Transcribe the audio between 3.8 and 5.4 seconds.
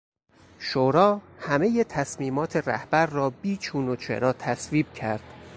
و چرا تصویب کرد.